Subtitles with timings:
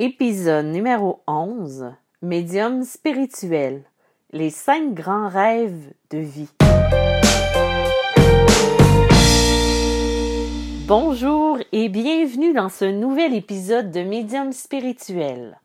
[0.00, 3.84] Épisode numéro 11 Médium spirituel
[4.32, 6.48] Les cinq grands rêves de vie.
[10.88, 15.60] Bonjour et bienvenue dans ce nouvel épisode de Médium spirituel.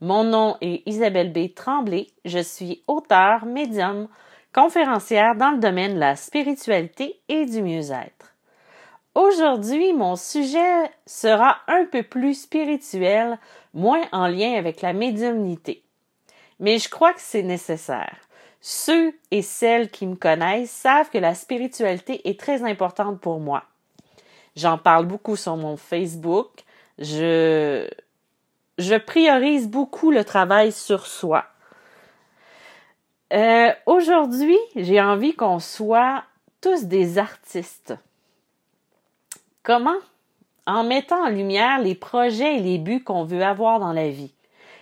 [0.00, 1.52] Mon nom est Isabelle B.
[1.52, 4.06] Tremblay, je suis auteure, médium,
[4.54, 8.31] conférencière dans le domaine de la spiritualité et du mieux-être.
[9.14, 13.38] Aujourd'hui, mon sujet sera un peu plus spirituel,
[13.74, 15.82] moins en lien avec la médiumnité.
[16.60, 18.16] Mais je crois que c'est nécessaire.
[18.60, 23.64] Ceux et celles qui me connaissent savent que la spiritualité est très importante pour moi.
[24.56, 26.48] J'en parle beaucoup sur mon Facebook.
[26.98, 27.88] Je,
[28.78, 31.44] je priorise beaucoup le travail sur soi.
[33.32, 36.22] Euh, Aujourd'hui, j'ai envie qu'on soit
[36.60, 37.94] tous des artistes.
[39.62, 39.98] Comment?
[40.66, 44.32] En mettant en lumière les projets et les buts qu'on veut avoir dans la vie,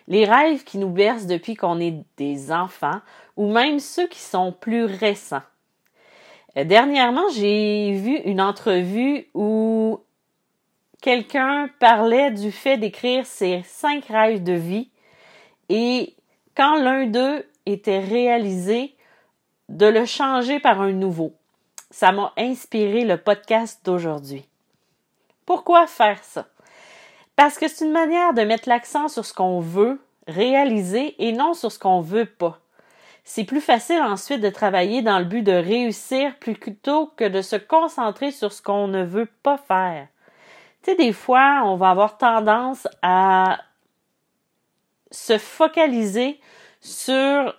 [0.08, 3.00] les rêves qui nous bercent depuis qu'on est des enfants
[3.36, 5.42] ou même ceux qui sont plus récents.
[6.56, 10.00] Euh, dernièrement, j'ai vu une entrevue où
[11.00, 14.90] quelqu'un parlait du fait d'écrire ses cinq rêves de vie
[15.68, 16.14] et
[16.56, 18.94] quand l'un d'eux était réalisé,
[19.68, 21.32] de le changer par un nouveau.
[21.90, 24.49] Ça m'a inspiré le podcast d'aujourd'hui.
[25.50, 26.46] Pourquoi faire ça?
[27.34, 31.54] Parce que c'est une manière de mettre l'accent sur ce qu'on veut réaliser et non
[31.54, 32.60] sur ce qu'on veut pas.
[33.24, 37.56] C'est plus facile ensuite de travailler dans le but de réussir plutôt que de se
[37.56, 40.06] concentrer sur ce qu'on ne veut pas faire.
[40.84, 43.58] Tu sais, des fois, on va avoir tendance à
[45.10, 46.38] se focaliser
[46.80, 47.56] sur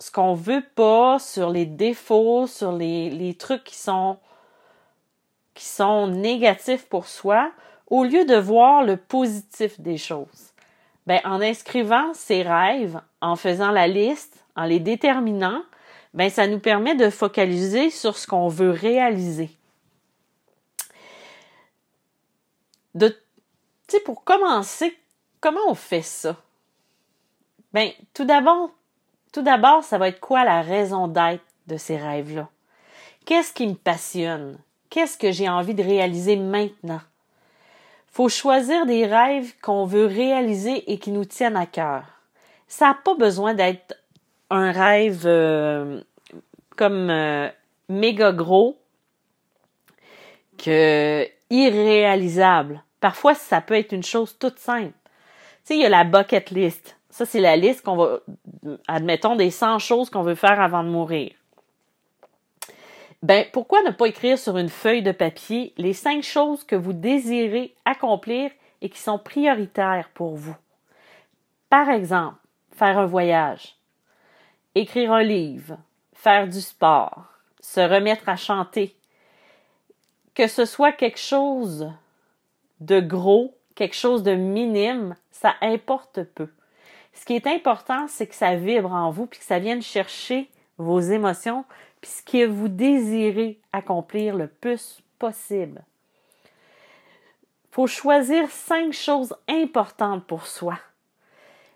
[0.00, 4.18] ce qu'on veut pas, sur les défauts, sur les, les trucs qui sont
[5.58, 7.50] qui sont négatifs pour soi,
[7.88, 10.52] au lieu de voir le positif des choses.
[11.08, 15.64] Ben, en inscrivant ses rêves, en faisant la liste, en les déterminant,
[16.14, 19.50] ben, ça nous permet de focaliser sur ce qu'on veut réaliser.
[22.94, 23.12] De,
[24.04, 24.96] pour commencer,
[25.40, 26.36] comment on fait ça?
[27.72, 28.70] Ben, tout d'abord,
[29.32, 32.48] tout d'abord, ça va être quoi la raison d'être de ces rêves-là?
[33.26, 34.56] Qu'est-ce qui me passionne?
[34.90, 37.00] Qu'est-ce que j'ai envie de réaliser maintenant?
[38.10, 42.04] Faut choisir des rêves qu'on veut réaliser et qui nous tiennent à cœur.
[42.66, 43.96] Ça n'a pas besoin d'être
[44.50, 46.00] un rêve euh,
[46.76, 47.48] comme euh,
[47.88, 48.78] méga gros
[50.56, 52.82] que irréalisable.
[53.00, 54.92] Parfois, ça peut être une chose toute simple.
[54.92, 56.96] Tu sais, il y a la bucket list.
[57.10, 58.20] Ça, c'est la liste qu'on va,
[58.86, 61.32] admettons, des 100 choses qu'on veut faire avant de mourir.
[63.22, 66.92] Ben, pourquoi ne pas écrire sur une feuille de papier les cinq choses que vous
[66.92, 70.56] désirez accomplir et qui sont prioritaires pour vous?
[71.68, 72.36] Par exemple,
[72.70, 73.76] faire un voyage,
[74.76, 75.78] écrire un livre,
[76.14, 77.24] faire du sport,
[77.60, 78.94] se remettre à chanter.
[80.34, 81.90] Que ce soit quelque chose
[82.78, 86.48] de gros, quelque chose de minime, ça importe peu.
[87.14, 90.48] Ce qui est important, c'est que ça vibre en vous puis que ça vienne chercher
[90.76, 91.64] vos émotions
[92.00, 95.82] puis ce que vous désirez accomplir le plus possible.
[97.70, 100.78] Faut choisir cinq choses importantes pour soi.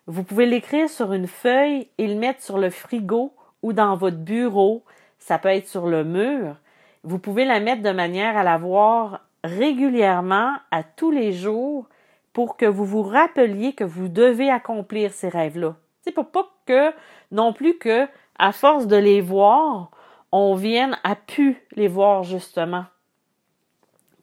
[0.06, 3.32] Vous pouvez l'écrire sur une feuille et le mettre sur le frigo
[3.62, 4.82] ou dans votre bureau.
[5.18, 6.56] Ça peut être sur le mur.
[7.04, 11.86] Vous pouvez la mettre de manière à la voir régulièrement à tous les jours
[12.32, 15.76] pour que vous vous rappeliez que vous devez accomplir ces rêves-là.
[16.02, 16.92] C'est pour pas que
[17.30, 19.90] non plus que à force de les voir,
[20.32, 22.86] on vienne à pu les voir justement.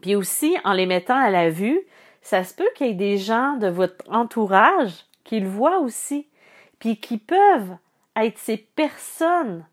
[0.01, 1.79] Puis aussi, en les mettant à la vue,
[2.21, 6.27] ça se peut qu'il y ait des gens de votre entourage qui le voient aussi,
[6.79, 7.77] puis qui peuvent
[8.15, 9.65] être ces personnes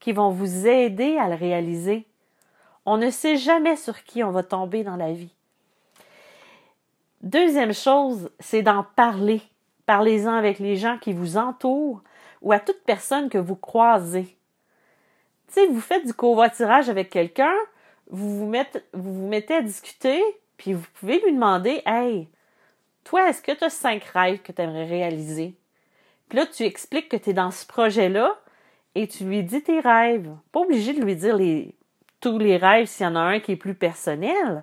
[0.00, 2.06] qui vont vous aider à le réaliser.
[2.86, 5.34] On ne sait jamais sur qui on va tomber dans la vie.
[7.22, 9.42] Deuxième chose, c'est d'en parler.
[9.84, 12.02] Parlez-en avec les gens qui vous entourent
[12.40, 14.38] ou à toute personne que vous croisez.
[15.50, 17.54] Sais, vous faites du covoiturage avec quelqu'un,
[18.08, 20.22] vous vous, mettez, à discuter,
[20.56, 22.28] puis vous pouvez lui demander Hey,
[23.02, 25.54] toi, est-ce que tu as cinq rêves que tu aimerais réaliser?
[26.28, 28.38] Puis là, tu expliques que tu es dans ce projet-là
[28.94, 30.30] et tu lui dis tes rêves.
[30.52, 31.36] Pas obligé de lui dire
[32.20, 34.62] tous les rêves s'il y en a un qui est plus personnel,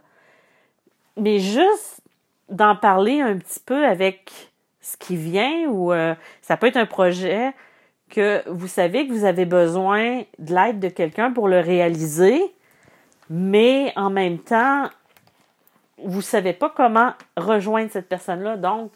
[1.18, 2.02] mais juste
[2.48, 4.32] d'en parler un petit peu avec
[4.80, 7.54] ce qui vient ou euh, ça peut être un projet
[8.10, 12.42] que vous savez que vous avez besoin de l'aide de quelqu'un pour le réaliser,
[13.30, 14.90] mais en même temps,
[16.04, 18.58] vous savez pas comment rejoindre cette personne-là.
[18.58, 18.92] Donc,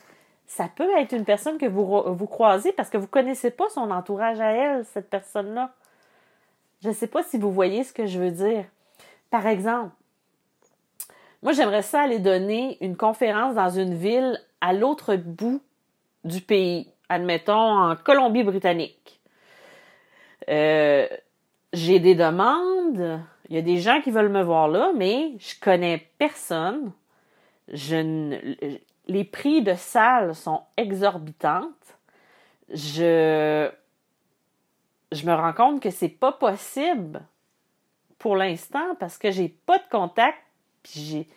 [0.48, 3.70] Ça peut être une personne que vous, vous croisez parce que vous ne connaissez pas
[3.70, 5.72] son entourage à elle, cette personne-là.
[6.84, 8.66] Je ne sais pas si vous voyez ce que je veux dire.
[9.30, 9.92] Par exemple,
[11.42, 15.62] moi, j'aimerais ça aller donner une conférence dans une ville à l'autre bout
[16.26, 19.20] du pays, admettons en Colombie-Britannique.
[20.50, 21.08] Euh,
[21.74, 25.60] j'ai des demandes, il y a des gens qui veulent me voir là, mais je
[25.60, 26.92] connais personne.
[27.68, 28.40] Je
[29.08, 31.98] les prix de salle sont exorbitantes.
[32.70, 33.70] Je,
[35.12, 37.22] je me rends compte que c'est pas possible
[38.20, 40.38] pour l'instant parce que j'ai pas de contact.
[40.94, 41.28] J'ai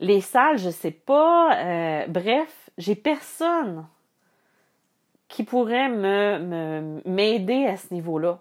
[0.00, 1.56] les salles, je sais pas.
[1.56, 3.86] Euh, bref, j'ai personne
[5.28, 8.38] qui pourrait me m'aider à ce niveau-là.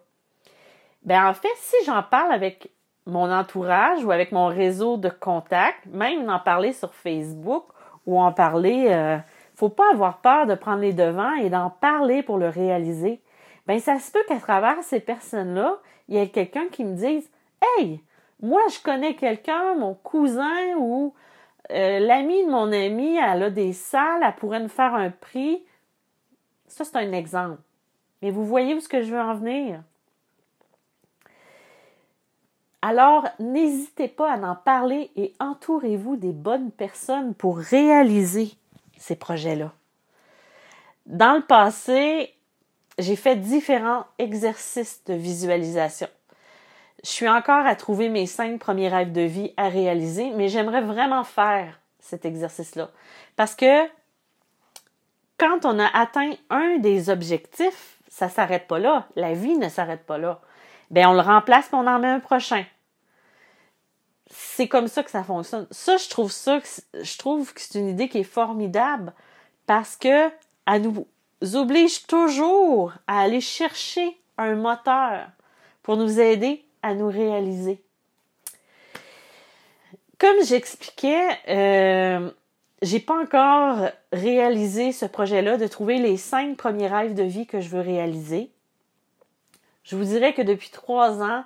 [1.03, 2.71] Ben en fait, si j'en parle avec
[3.05, 7.65] mon entourage ou avec mon réseau de contacts, même en parler sur Facebook
[8.05, 9.17] ou en parler, euh,
[9.55, 13.21] faut pas avoir peur de prendre les devants et d'en parler pour le réaliser.
[13.67, 15.77] Ben ça se peut qu'à travers ces personnes-là,
[16.07, 17.29] il y ait quelqu'un qui me dise
[17.61, 18.01] "Hey,
[18.41, 21.13] moi je connais quelqu'un, mon cousin ou
[21.71, 25.63] euh, l'ami de mon ami, elle a des salles, elle pourrait nous faire un prix."
[26.73, 27.61] Ça c'est un exemple.
[28.23, 29.83] Mais vous voyez où je veux en venir?
[32.81, 38.53] Alors, n'hésitez pas à en parler et entourez-vous des bonnes personnes pour réaliser
[38.97, 39.71] ces projets-là.
[41.05, 42.33] Dans le passé,
[42.97, 46.07] j'ai fait différents exercices de visualisation.
[47.03, 50.81] Je suis encore à trouver mes cinq premiers rêves de vie à réaliser, mais j'aimerais
[50.81, 52.89] vraiment faire cet exercice-là.
[53.35, 53.87] Parce que
[55.37, 59.07] quand on a atteint un des objectifs, ça ne s'arrête pas là.
[59.15, 60.39] La vie ne s'arrête pas là.
[60.91, 62.63] Bien, on le remplace et on en met un prochain
[64.33, 65.67] c'est comme ça que ça fonctionne.
[65.71, 66.59] Ça, je trouve ça,
[66.93, 69.13] je trouve que c'est une idée qui est formidable
[69.67, 70.29] parce que
[70.65, 71.07] elle nous
[71.55, 75.27] oblige toujours à aller chercher un moteur
[75.83, 77.83] pour nous aider à nous réaliser.
[80.17, 82.31] Comme j'expliquais, euh,
[82.83, 87.61] j'ai pas encore réalisé ce projet-là de trouver les cinq premiers rêves de vie que
[87.61, 88.51] je veux réaliser.
[89.83, 91.45] Je vous dirais que depuis trois ans,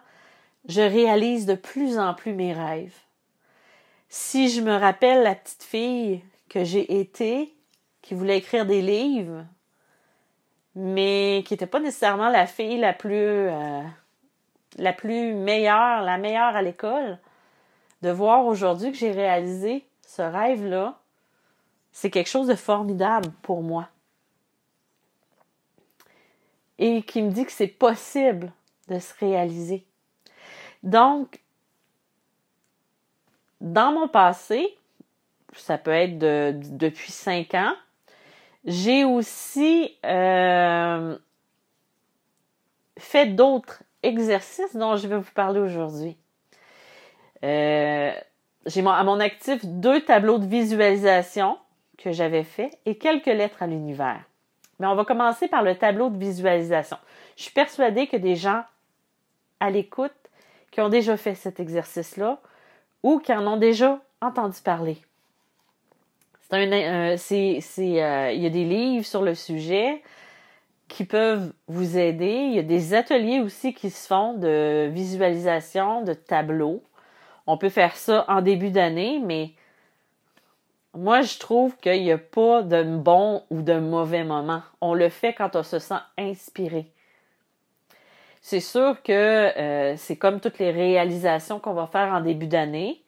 [0.67, 2.95] je réalise de plus en plus mes rêves.
[4.09, 7.53] Si je me rappelle la petite fille que j'ai été,
[8.01, 9.45] qui voulait écrire des livres,
[10.75, 13.81] mais qui n'était pas nécessairement la fille la plus euh,
[14.77, 17.19] la plus meilleure, la meilleure à l'école,
[18.01, 20.99] de voir aujourd'hui que j'ai réalisé ce rêve-là,
[21.91, 23.89] c'est quelque chose de formidable pour moi.
[26.79, 28.51] Et qui me dit que c'est possible
[28.87, 29.85] de se réaliser.
[30.83, 31.39] Donc,
[33.61, 34.77] dans mon passé,
[35.53, 37.73] ça peut être depuis cinq ans,
[38.65, 41.17] j'ai aussi euh,
[42.97, 46.17] fait d'autres exercices dont je vais vous parler aujourd'hui.
[47.43, 48.11] Euh,
[48.65, 51.57] j'ai à mon actif deux tableaux de visualisation
[51.97, 54.21] que j'avais fait et quelques lettres à l'univers.
[54.79, 56.97] Mais on va commencer par le tableau de visualisation.
[57.35, 58.63] Je suis persuadée que des gens
[59.59, 60.13] à l'écoute
[60.71, 62.39] qui ont déjà fait cet exercice-là
[63.03, 64.97] ou qui en ont déjà entendu parler.
[66.41, 67.17] C'est un, euh,
[68.33, 70.01] il y a des livres sur le sujet
[70.87, 72.31] qui peuvent vous aider.
[72.49, 76.83] Il y a des ateliers aussi qui se font de visualisation, de tableaux.
[77.47, 79.51] On peut faire ça en début d'année, mais
[80.97, 84.61] moi, je trouve qu'il n'y a pas de bon ou de mauvais moment.
[84.81, 86.91] On le fait quand on se sent inspiré
[88.47, 93.03] c'est sûr que euh, c'est comme toutes les réalisations qu'on va faire en début d'année.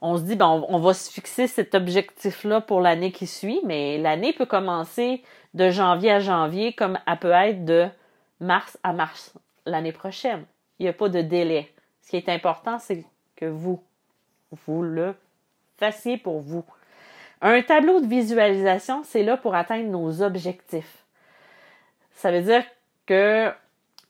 [0.00, 3.98] On se dit, ben, on, va se fixer cet objectif-là pour l'année qui suit, mais
[3.98, 5.22] l'année peut commencer
[5.52, 7.88] de janvier à janvier comme elle peut être de
[8.40, 9.34] mars à mars
[9.66, 10.46] l'année prochaine.
[10.78, 11.70] Il n'y a pas de délai.
[12.00, 13.04] Ce qui est important, c'est
[13.36, 13.82] que vous,
[14.64, 15.14] vous le
[15.76, 16.64] fassiez pour vous.
[17.42, 21.04] Un tableau de visualisation, c'est là pour atteindre nos objectifs.
[22.12, 22.64] Ça veut dire
[23.06, 23.50] que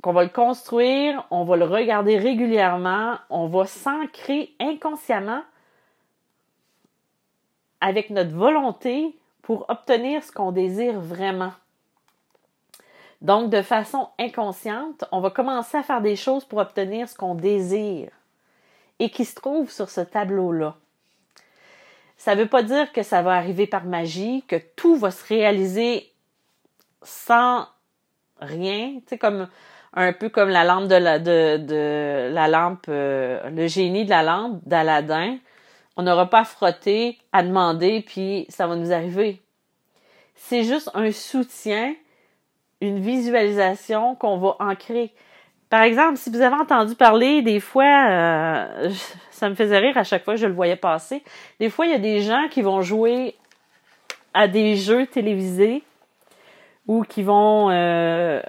[0.02, 5.42] qu'on va le construire, on va le regarder régulièrement, on va s'ancrer inconsciemment
[7.80, 11.52] avec notre volonté pour obtenir ce qu'on désire vraiment.
[13.20, 17.34] Donc, de façon inconsciente, on va commencer à faire des choses pour obtenir ce qu'on
[17.34, 18.10] désire
[18.98, 20.76] et qui se trouve sur ce tableau-là.
[22.20, 25.26] Ça ne veut pas dire que ça va arriver par magie, que tout va se
[25.26, 26.12] réaliser
[27.00, 27.66] sans
[28.42, 28.96] rien.
[28.96, 29.48] Tu sais, comme
[29.94, 34.10] un peu comme la lampe de la, de, de la lampe, euh, le génie de
[34.10, 35.38] la lampe d'Aladin.
[35.96, 39.40] On n'aura pas à frotter, à demander, puis ça va nous arriver.
[40.34, 41.94] c'est juste un soutien,
[42.82, 45.14] une visualisation qu'on va ancrer.
[45.70, 48.90] Par exemple, si vous avez entendu parler, des fois, euh,
[49.30, 51.22] ça me faisait rire à chaque fois que je le voyais passer.
[51.60, 53.36] Des fois, il y a des gens qui vont jouer
[54.34, 55.84] à des jeux télévisés
[56.88, 58.42] ou qui vont euh,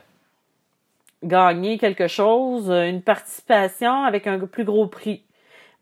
[1.23, 5.23] gagner quelque chose, une participation avec un plus gros prix.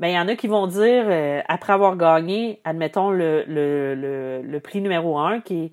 [0.02, 4.42] Ben, il y en a qui vont dire, euh, après avoir gagné, admettons, le, le,
[4.42, 5.72] le, prix numéro un, qui est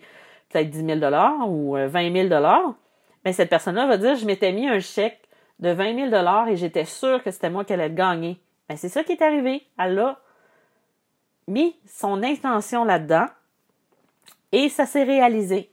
[0.51, 4.79] peut-être 10 000 ou 20 000 ben, cette personne-là va dire, je m'étais mis un
[4.79, 5.26] chèque
[5.61, 8.41] de 20 000 et j'étais sûre que c'était moi qui allais le gagner.
[8.69, 9.67] Ben, c'est ça qui est arrivé.
[9.79, 10.19] Elle a
[11.49, 13.27] mis son intention là-dedans
[14.53, 15.71] et ça s'est réalisé.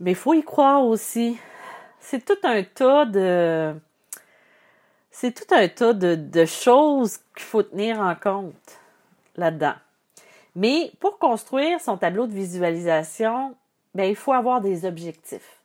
[0.00, 1.38] Mais il faut y croire aussi.
[2.00, 3.74] C'est tout un tas de.
[5.10, 8.80] C'est tout un tas de, de choses qu'il faut tenir en compte
[9.36, 9.74] là-dedans.
[10.56, 13.54] Mais pour construire son tableau de visualisation,
[13.94, 15.60] ben, il faut avoir des objectifs.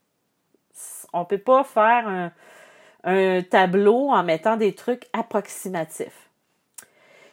[1.13, 2.31] On ne peut pas faire un,
[3.03, 6.29] un tableau en mettant des trucs approximatifs.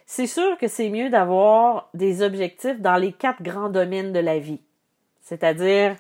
[0.07, 4.39] C'est sûr que c'est mieux d'avoir des objectifs dans les quatre grands domaines de la
[4.39, 4.61] vie,
[5.23, 5.97] c'est-à-dire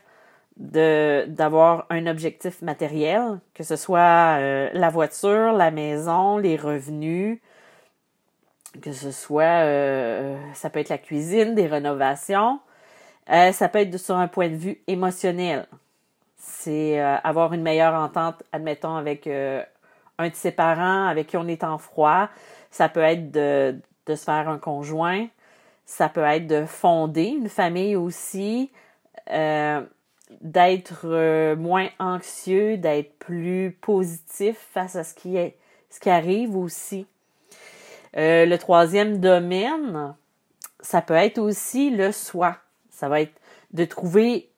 [0.57, 7.41] d'avoir un objectif matériel, que ce soit euh, la voiture, la maison, les revenus,
[8.81, 12.61] que ce soit, euh, ça peut être la cuisine, des rénovations,
[13.31, 15.67] euh, ça peut être sur un point de vue émotionnel,
[16.47, 19.63] c'est euh, avoir une meilleure entente, admettons, avec euh,
[20.19, 22.29] un de ses parents avec qui on est en froid.
[22.71, 25.27] Ça peut être de, se faire un conjoint.
[25.87, 28.71] Ça peut être de fonder une famille aussi.
[29.31, 29.83] Euh,
[30.41, 35.37] d'être moins anxieux, d'être plus positif face à ce qui
[35.89, 37.07] ce qui arrive aussi.
[38.15, 40.15] le troisième domaine,
[40.81, 42.57] ça peut être aussi le soi.
[42.91, 43.41] Ça va être
[43.73, 44.49] de trouver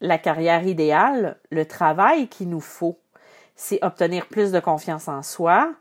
[0.00, 2.98] la carrière idéale, le travail qu'il nous faut,
[3.54, 5.74] c'est obtenir plus de confiance en soi,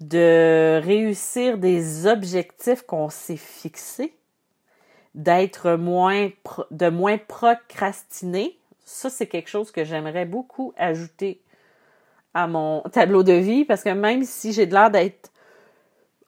[0.00, 4.16] de réussir des objectifs qu'on s'est fixés,
[5.14, 6.30] d'être moins,
[6.70, 8.58] de moins procrastiner.
[8.84, 11.40] Ça, c'est quelque chose que j'aimerais beaucoup ajouter
[12.34, 15.30] à mon tableau de vie parce que même si j'ai de l'air d'être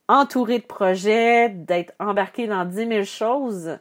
[0.08, 3.78] entouré de projets, d'être embarqué dans dix mille choses,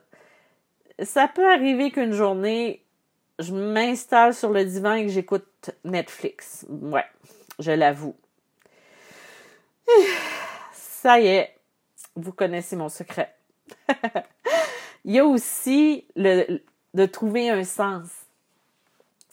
[1.00, 2.83] ça peut arriver qu'une journée,
[3.44, 6.66] je m'installe sur le divan et que j'écoute Netflix.
[6.70, 7.06] Ouais,
[7.60, 8.16] je l'avoue.
[10.74, 11.56] Ça y est,
[12.16, 13.36] vous connaissez mon secret.
[15.06, 16.62] Il y a aussi le,
[16.94, 18.08] de trouver un sens.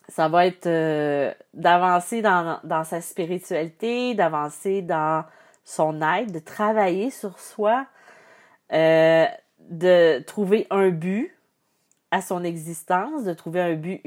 [0.09, 5.25] Ça va être euh, d'avancer dans, dans sa spiritualité, d'avancer dans
[5.65, 7.87] son aide, de travailler sur soi,
[8.73, 9.27] euh,
[9.61, 11.33] de trouver un but
[12.11, 14.01] à son existence, de trouver un but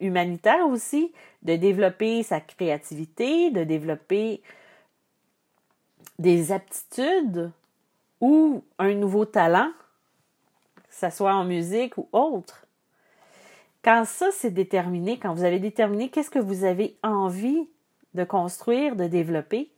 [0.00, 1.12] humanitaire aussi,
[1.42, 4.42] de développer sa créativité, de développer
[6.18, 7.50] des aptitudes
[8.20, 9.70] ou un nouveau talent,
[10.76, 12.66] que ce soit en musique ou autre.
[13.82, 17.68] Quand ça c'est déterminé, quand vous avez déterminé qu'est-ce que vous avez envie
[18.14, 19.70] de construire, de développer,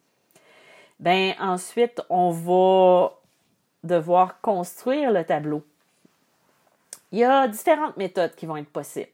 [0.98, 3.12] ben ensuite on va
[3.84, 5.62] devoir construire le tableau.
[7.12, 9.10] Il y a différentes méthodes qui vont être possibles.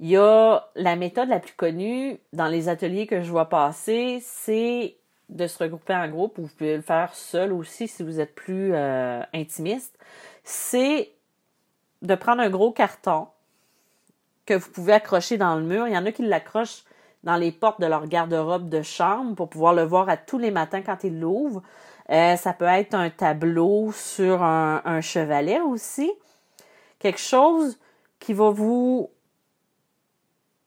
[0.00, 4.18] Il y a la méthode la plus connue dans les ateliers que je vois passer,
[4.22, 4.96] c'est
[5.28, 8.34] de se regrouper en groupe, ou vous pouvez le faire seul aussi si vous êtes
[8.34, 9.96] plus euh, intimiste.
[10.42, 11.10] C'est
[12.02, 13.28] de prendre un gros carton
[14.46, 15.86] que vous pouvez accrocher dans le mur.
[15.86, 16.84] Il y en a qui l'accrochent
[17.22, 20.50] dans les portes de leur garde-robe de chambre pour pouvoir le voir à tous les
[20.50, 21.62] matins quand ils l'ouvrent.
[22.08, 26.10] Euh, ça peut être un tableau sur un chevalet aussi
[27.00, 27.78] quelque chose
[28.20, 29.10] qui va vous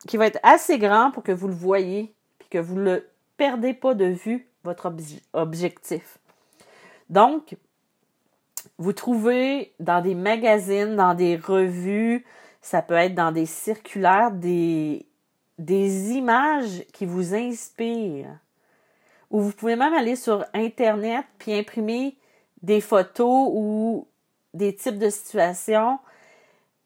[0.05, 2.99] qui va être assez grand pour que vous le voyez puis que vous ne
[3.37, 4.93] perdez pas de vue votre
[5.31, 6.17] objectif.
[7.09, 7.55] Donc,
[8.77, 12.25] vous trouvez dans des magazines, dans des revues,
[12.61, 15.05] ça peut être dans des circulaires, des,
[15.57, 18.37] des images qui vous inspirent.
[19.31, 22.17] Ou vous pouvez même aller sur Internet puis imprimer
[22.61, 24.07] des photos ou
[24.53, 25.99] des types de situations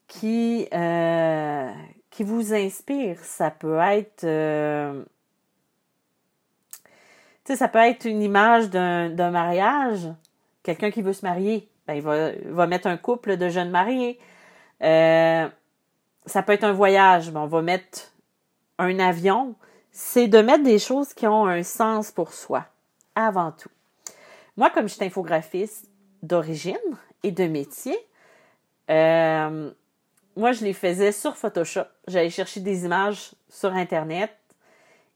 [0.07, 1.71] qui, euh,
[2.09, 3.19] qui vous inspire.
[3.19, 5.03] Ça peut être, euh,
[7.45, 10.07] tu sais, ça peut être une image d'un mariage.
[10.63, 14.19] Quelqu'un qui veut se marier, ben, il, va, va mettre un couple de jeunes mariés.
[14.83, 15.47] Euh,
[16.25, 18.13] ça peut être un voyage, ben, on va mettre
[18.77, 19.55] un avion.
[19.91, 22.65] C'est de mettre des choses qui ont un sens pour soi,
[23.15, 23.69] avant tout.
[24.57, 25.89] Moi, comme je suis infographiste
[26.21, 26.75] d'origine
[27.23, 27.97] et de métier,
[30.37, 31.87] moi, je les faisais sur Photoshop.
[32.07, 34.31] J'allais chercher des images sur Internet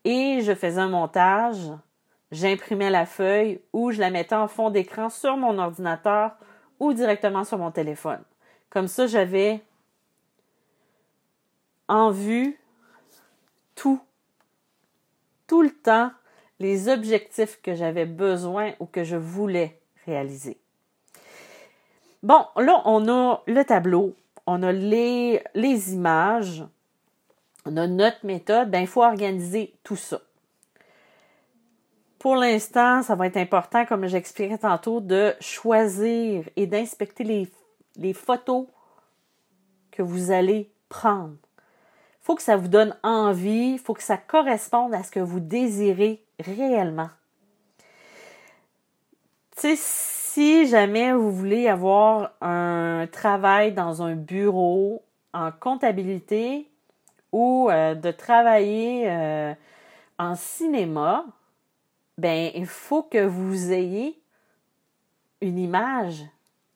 [0.04, 1.60] et je faisais un montage.
[2.32, 6.32] J'imprimais la feuille ou je la mettais en fond d'écran sur mon ordinateur
[6.80, 8.22] ou directement sur mon téléphone.
[8.72, 9.62] Comme ça, j'avais
[11.88, 12.58] en vue
[13.76, 14.02] tout,
[15.46, 16.12] tout le temps,
[16.60, 20.58] les objectifs que j'avais besoin ou que je voulais réaliser.
[22.24, 24.16] Bon, là, on a le tableau,
[24.52, 25.42] on a les,
[25.94, 26.64] images,
[27.66, 30.22] on a notre méthode, ben, il faut organiser tout ça.
[32.20, 37.50] Pour l'instant, ça va être important, comme j'expliquais tantôt, de choisir et d'inspecter
[37.96, 38.68] les, photos
[39.90, 41.36] que vous allez prendre.
[42.22, 45.20] Il faut que ça vous donne envie, il faut que ça corresponde à ce que
[45.20, 47.10] vous désirez réellement.
[50.34, 56.70] Si jamais vous voulez avoir un travail dans un bureau en comptabilité
[57.34, 59.54] ou euh, de travailler euh,
[60.18, 61.26] en cinéma,
[62.18, 64.18] ben il faut que vous ayez
[65.42, 66.24] une image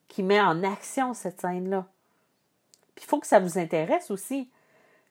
[0.09, 1.85] qui met en action cette scène-là.
[2.97, 4.49] Il faut que ça vous intéresse aussi.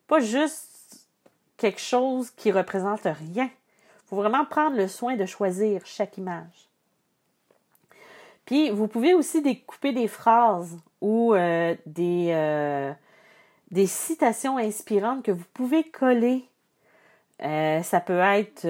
[0.07, 1.09] Pas juste
[1.57, 3.47] quelque chose qui représente rien.
[3.47, 6.69] Il faut vraiment prendre le soin de choisir chaque image.
[8.45, 12.93] Puis, vous pouvez aussi découper des phrases ou euh, des, euh,
[13.71, 16.45] des citations inspirantes que vous pouvez coller.
[17.43, 18.65] Euh, ça peut être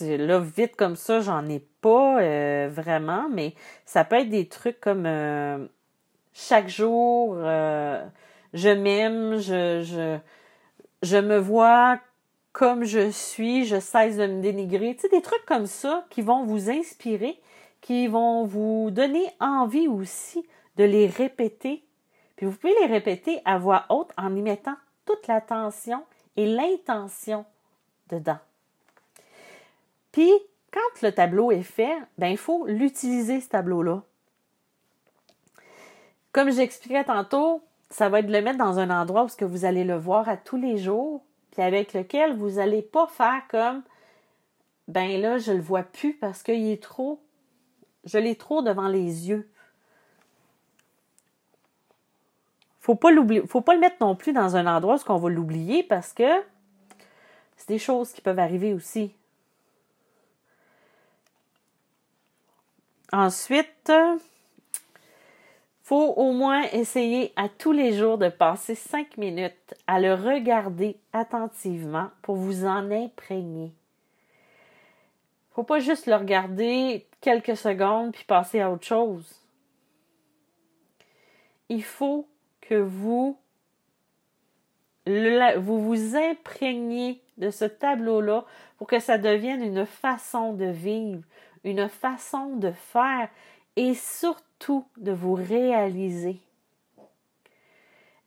[0.00, 5.06] là vite comme ça, j'en ai pas vraiment, mais ça peut être des trucs comme
[6.32, 10.18] chaque jour, je m'aime, je, je,
[11.02, 11.98] je me vois
[12.52, 14.94] comme je suis, je cesse de me dénigrer.
[14.94, 17.40] Tu sais, des trucs comme ça qui vont vous inspirer,
[17.80, 21.84] qui vont vous donner envie aussi de les répéter.
[22.36, 26.04] Puis vous pouvez les répéter à voix haute en y mettant toute l'attention
[26.36, 27.44] et l'intention
[28.08, 28.38] dedans.
[30.12, 30.30] Puis,
[30.70, 34.02] quand le tableau est fait, ben, il faut l'utiliser, ce tableau-là.
[36.32, 39.84] Comme j'expliquais tantôt, ça va être de le mettre dans un endroit où vous allez
[39.84, 43.82] le voir à tous les jours puis avec lequel vous n'allez pas faire comme
[44.88, 47.20] ben là, je le vois plus parce qu'il est trop,
[48.04, 49.48] je l'ai trop devant les yeux.
[52.80, 55.28] Faut pas l'oublier, faut pas le mettre non plus dans un endroit où on va
[55.28, 56.42] l'oublier parce que
[57.56, 59.14] c'est des choses qui peuvent arriver aussi.
[63.12, 63.92] Ensuite,
[65.82, 70.96] faut au moins essayer à tous les jours de passer cinq minutes à le regarder
[71.12, 73.72] attentivement pour vous en imprégner.
[75.50, 79.40] Faut pas juste le regarder quelques secondes puis passer à autre chose.
[81.68, 82.26] Il faut
[82.60, 83.36] que vous
[85.04, 88.44] vous vous imprégniez de ce tableau-là
[88.78, 91.24] pour que ça devienne une façon de vivre,
[91.64, 93.28] une façon de faire
[93.76, 96.40] et surtout de vous réaliser.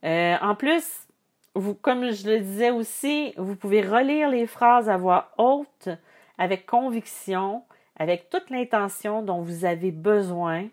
[0.03, 1.07] Euh, en plus,
[1.55, 5.89] vous, comme je le disais aussi, vous pouvez relire les phrases à voix haute
[6.37, 7.63] avec conviction,
[7.97, 10.67] avec toute l'intention dont vous avez besoin.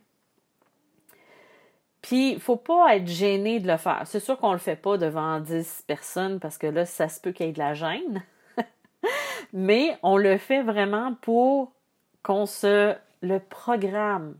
[2.03, 4.03] Puis, il faut pas être gêné de le faire.
[4.07, 7.21] C'est sûr qu'on ne le fait pas devant 10 personnes parce que là, ça se
[7.21, 8.25] peut qu'il y ait de la gêne.
[9.53, 11.73] Mais on le fait vraiment pour
[12.25, 14.35] qu'on se le programme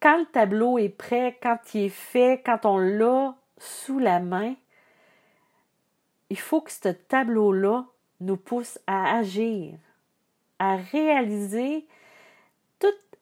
[0.00, 4.54] quand le tableau est prêt, quand il est fait, quand on l'a sous la main,
[6.30, 7.86] il faut que ce tableau-là
[8.20, 9.74] nous pousse à agir,
[10.58, 11.86] à réaliser
[12.78, 13.18] toutes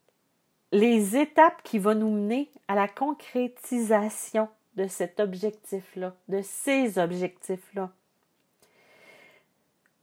[0.73, 7.91] les étapes qui vont nous mener à la concrétisation de cet objectif-là, de ces objectifs-là.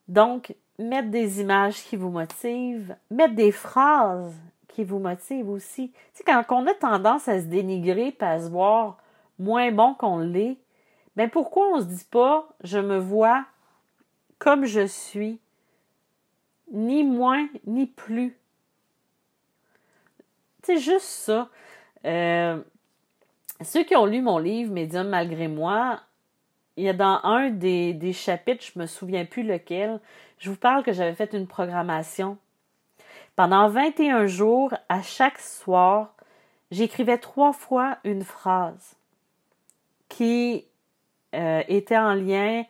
[0.08, 4.34] Donc, mettre des images qui vous motivent, mettre des phrases
[4.68, 5.92] qui vous motive aussi.
[5.92, 8.98] Tu sais, quand on a tendance à se dénigrer et à se voir
[9.38, 10.58] moins bon qu'on l'est,
[11.16, 13.46] ben pourquoi on se dit pas je me vois
[14.40, 15.40] comme je suis,
[16.72, 18.36] ni moins ni plus.
[20.64, 21.50] C'est juste ça.
[22.06, 22.60] Euh,
[23.64, 26.00] ceux qui ont lu mon livre Médium malgré moi,
[26.78, 30.00] il y a dans un des, des chapitres, je me souviens plus lequel,
[30.42, 32.38] je vous parle que j'avais fait une programmation
[33.36, 36.14] pendant 21 jours, à chaque soir,
[36.70, 38.96] j'écrivais trois fois une phrase
[40.10, 40.66] qui
[41.34, 42.66] euh, était en lien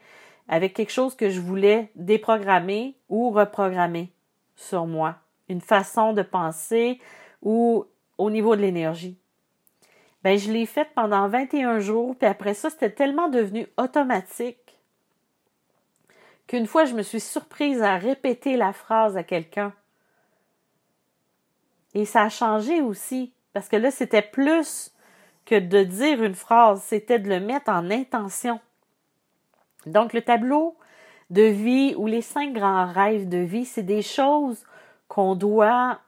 [0.47, 4.11] avec quelque chose que je voulais déprogrammer ou reprogrammer
[4.55, 5.15] sur moi,
[5.49, 6.99] une façon de penser
[7.41, 7.85] ou
[8.17, 9.17] au niveau de l'énergie.
[10.23, 14.70] Ben, je l'ai faite pendant 21 jours, puis après ça, c'était tellement devenu automatique
[16.51, 19.71] qu'une fois, je me suis surprise à répéter la phrase à quelqu'un.
[21.93, 24.91] Et ça a changé aussi, parce que là, c'était plus
[25.45, 28.59] que de dire une phrase, c'était de le mettre en intention.
[29.85, 30.75] Donc, le tableau
[31.29, 34.65] de vie ou les cinq grands rêves de vie, c'est des choses
[35.07, 36.01] qu'on doit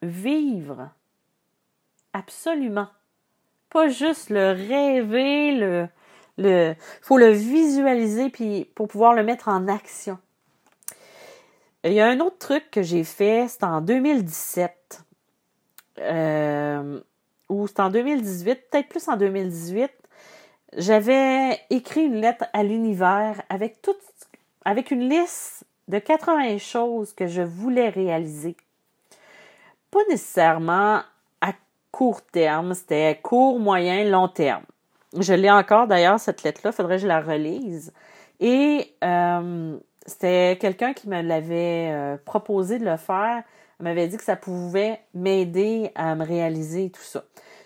[0.00, 0.88] vivre.
[2.14, 2.88] Absolument.
[3.68, 5.88] Pas juste le rêver, le,
[6.38, 10.18] le, faut le visualiser puis pour pouvoir le mettre en action.
[11.84, 15.04] Il y a un autre truc que j'ai fait, c'est en 2017.
[15.98, 17.00] Euh,
[17.48, 19.90] ou c'est en 2018, peut-être plus en 2018.
[20.76, 24.00] J'avais écrit une lettre à l'univers avec toute,
[24.64, 28.56] avec une liste de 80 choses que je voulais réaliser.
[29.90, 31.02] Pas nécessairement
[31.40, 31.52] à
[31.92, 34.64] court terme, c'était court, moyen, long terme.
[35.18, 37.92] Je l'ai encore d'ailleurs, cette lettre-là, faudrait que je la relise.
[38.40, 43.42] Et euh, c'était quelqu'un qui me l'avait euh, proposé de le faire.
[43.78, 47.24] Elle m'avait dit que ça pouvait m'aider à me réaliser tout ça.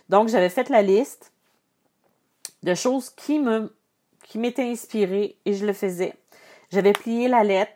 [0.08, 1.32] Donc, j'avais fait la liste
[2.62, 3.72] de choses qui me
[4.24, 6.14] qui m'étaient inspirées et je le faisais.
[6.70, 7.72] J'avais plié la lettre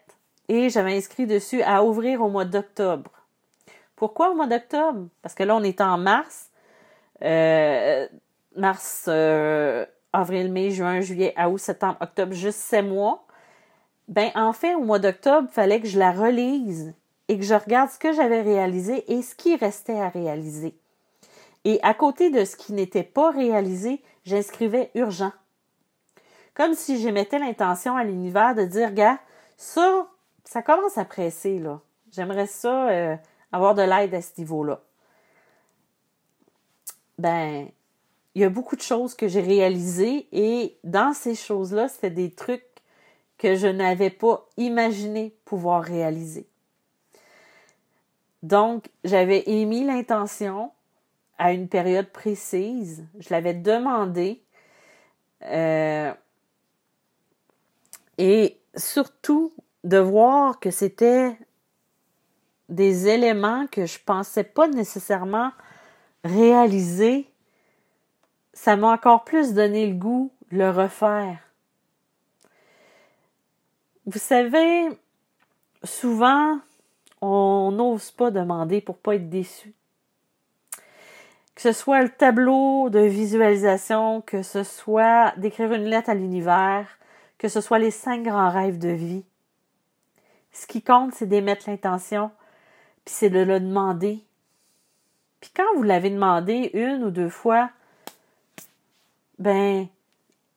[0.48, 3.10] et j'avais inscrit dessus à ouvrir au mois d'octobre.
[3.96, 5.08] Pourquoi au mois d'octobre?
[5.22, 6.50] Parce que là, on est en mars.
[7.22, 8.06] Euh,
[8.56, 13.26] mars, euh, avril, mai, juin, juillet, août, septembre, octobre, juste sept mois.
[14.08, 16.94] Ben, en fait, au mois d'octobre, il fallait que je la relise
[17.28, 20.76] et que je regarde ce que j'avais réalisé et ce qui restait à réaliser.
[21.64, 25.32] Et à côté de ce qui n'était pas réalisé, j'inscrivais urgent.
[26.54, 29.18] Comme si j'émettais l'intention à l'univers de dire, gars,
[29.56, 30.08] ça,
[30.44, 31.80] ça commence à presser, là.
[32.10, 33.16] J'aimerais ça euh,
[33.52, 34.80] avoir de l'aide à ce niveau-là.
[37.18, 37.68] Ben,
[38.34, 42.30] il y a beaucoup de choses que j'ai réalisées et dans ces choses-là, c'était des
[42.30, 42.64] trucs
[43.38, 46.46] que je n'avais pas imaginé pouvoir réaliser.
[48.42, 50.70] Donc, j'avais émis l'intention
[51.38, 53.04] à une période précise.
[53.18, 54.42] Je l'avais demandé.
[55.44, 56.12] Euh,
[58.18, 59.52] et surtout,
[59.84, 61.36] de voir que c'était
[62.68, 65.50] des éléments que je pensais pas nécessairement
[66.24, 67.31] réaliser
[68.52, 71.38] ça m'a encore plus donné le goût de le refaire.
[74.06, 74.88] Vous savez,
[75.84, 76.58] souvent,
[77.20, 79.74] on n'ose pas demander pour pas être déçu.
[81.54, 86.98] Que ce soit le tableau de visualisation, que ce soit d'écrire une lettre à l'univers,
[87.38, 89.24] que ce soit les cinq grands rêves de vie.
[90.52, 92.30] Ce qui compte, c'est d'émettre l'intention,
[93.04, 94.24] puis c'est de le demander.
[95.40, 97.70] Puis quand vous l'avez demandé une ou deux fois,
[99.38, 99.86] ben,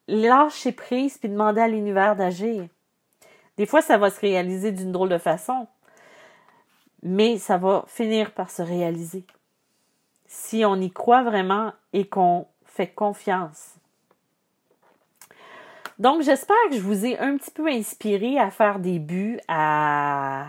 [0.07, 2.67] lâcher prise puis demander à l'univers d'agir.
[3.57, 5.67] Des fois, ça va se réaliser d'une drôle de façon,
[7.03, 9.25] mais ça va finir par se réaliser.
[10.27, 13.75] Si on y croit vraiment et qu'on fait confiance.
[15.97, 20.47] Donc, j'espère que je vous ai un petit peu inspiré à faire des buts, à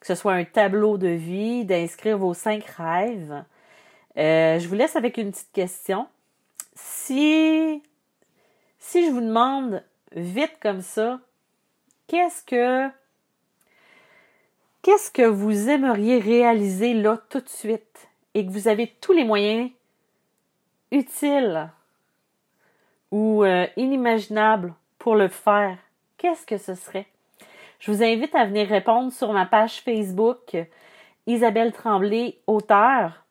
[0.00, 3.44] que ce soit un tableau de vie, d'inscrire vos cinq rêves.
[4.16, 6.08] Euh, je vous laisse avec une petite question
[6.74, 7.82] si,
[8.78, 11.20] si je vous demande vite comme ça,
[12.06, 12.88] qu'est-ce que,
[14.82, 19.24] qu'est-ce que vous aimeriez réaliser là tout de suite et que vous avez tous les
[19.24, 19.70] moyens
[20.90, 21.70] utiles
[23.10, 25.78] ou euh, inimaginables pour le faire,
[26.18, 27.06] qu'est-ce que ce serait?
[27.80, 30.56] Je vous invite à venir répondre sur ma page Facebook
[31.26, 33.24] Isabelle Tremblay, auteur.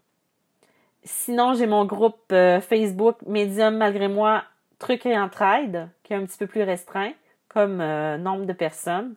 [1.12, 4.44] Sinon, j'ai mon groupe euh, Facebook Medium malgré moi,
[4.78, 7.14] trucs et entraide, qui est un petit peu plus restreint
[7.48, 9.16] comme euh, nombre de personnes.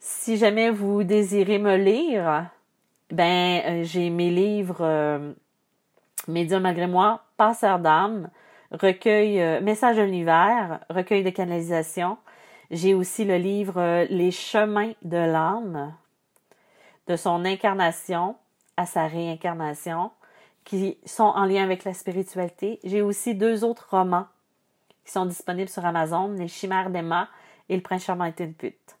[0.00, 2.46] Si jamais vous désirez me lire,
[3.12, 5.34] ben euh, j'ai mes livres
[6.26, 8.28] Médium malgré moi, Passeur d'âme,
[8.72, 12.18] recueil Message de l'univers, recueil de canalisation.
[12.72, 15.94] J'ai aussi le livre Les chemins de l'âme,
[17.06, 18.34] de son incarnation
[18.76, 20.10] à sa réincarnation
[20.68, 22.78] qui sont en lien avec la spiritualité.
[22.84, 24.26] J'ai aussi deux autres romans
[25.02, 27.30] qui sont disponibles sur Amazon, Les Chimères d'Emma
[27.70, 28.98] et Le Prince charmant est une pute.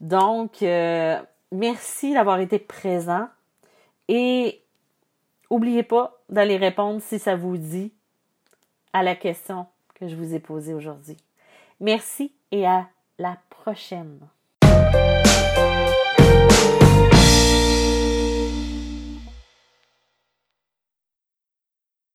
[0.00, 1.20] Donc, euh,
[1.52, 3.28] merci d'avoir été présent
[4.08, 4.62] et
[5.50, 7.92] n'oubliez pas d'aller répondre si ça vous dit
[8.94, 11.18] à la question que je vous ai posée aujourd'hui.
[11.78, 14.18] Merci et à la prochaine.